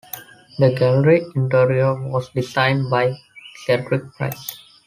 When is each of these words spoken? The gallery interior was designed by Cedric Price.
The 0.57 0.73
gallery 0.73 1.21
interior 1.35 1.93
was 1.93 2.29
designed 2.29 2.89
by 2.89 3.15
Cedric 3.67 4.11
Price. 4.15 4.57